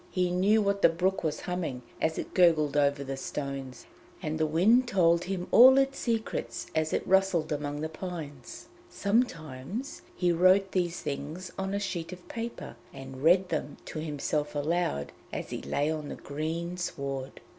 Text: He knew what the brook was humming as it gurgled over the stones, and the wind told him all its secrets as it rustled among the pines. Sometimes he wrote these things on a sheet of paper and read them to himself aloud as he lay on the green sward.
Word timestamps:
He 0.09 0.31
knew 0.31 0.63
what 0.63 0.81
the 0.81 0.89
brook 0.89 1.23
was 1.23 1.41
humming 1.41 1.83
as 2.01 2.17
it 2.17 2.33
gurgled 2.33 2.75
over 2.75 3.03
the 3.03 3.15
stones, 3.17 3.85
and 4.19 4.39
the 4.39 4.47
wind 4.47 4.87
told 4.87 5.25
him 5.25 5.45
all 5.51 5.77
its 5.77 5.99
secrets 5.99 6.65
as 6.73 6.91
it 6.91 7.05
rustled 7.05 7.51
among 7.51 7.81
the 7.81 7.87
pines. 7.87 8.67
Sometimes 8.89 10.01
he 10.15 10.31
wrote 10.31 10.71
these 10.71 10.99
things 11.03 11.51
on 11.55 11.75
a 11.75 11.79
sheet 11.79 12.11
of 12.11 12.27
paper 12.27 12.77
and 12.91 13.21
read 13.21 13.49
them 13.49 13.77
to 13.85 13.99
himself 13.99 14.55
aloud 14.55 15.11
as 15.31 15.51
he 15.51 15.61
lay 15.61 15.91
on 15.91 16.09
the 16.09 16.15
green 16.15 16.77
sward. 16.77 17.39